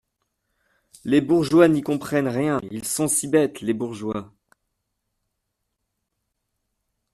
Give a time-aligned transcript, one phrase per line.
[1.05, 2.59] les bourgeois n'y comprennent rien…
[2.71, 4.33] ils sont si bêtes, les bourgeois!